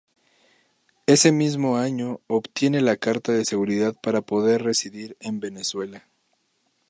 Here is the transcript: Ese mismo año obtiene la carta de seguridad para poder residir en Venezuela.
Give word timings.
Ese 1.05 1.31
mismo 1.31 1.77
año 1.77 2.21
obtiene 2.25 2.81
la 2.81 2.97
carta 2.97 3.33
de 3.33 3.45
seguridad 3.45 3.93
para 4.01 4.21
poder 4.23 4.63
residir 4.63 5.15
en 5.19 5.39
Venezuela. 5.39 6.07